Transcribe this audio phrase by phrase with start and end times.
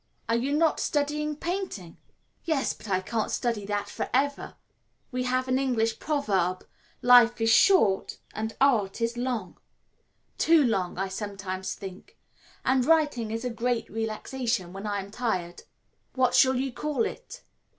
[0.27, 1.97] "Are you not studying painting?"
[2.43, 4.55] "Yes, but I can't study that for ever.
[5.11, 6.65] We have an English proverb:
[7.03, 9.59] 'Life is short and Art is long'
[10.39, 12.17] too long, I sometimes think
[12.65, 15.61] and writing is a great relaxation when I am tired."
[16.15, 17.43] "What shall you call it?"